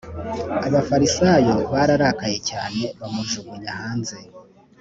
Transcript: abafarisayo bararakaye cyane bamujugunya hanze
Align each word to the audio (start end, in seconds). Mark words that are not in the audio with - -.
abafarisayo 0.67 1.55
bararakaye 1.71 2.37
cyane 2.49 2.83
bamujugunya 2.99 3.71
hanze 3.79 4.17